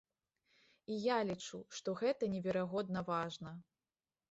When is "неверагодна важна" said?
2.33-3.57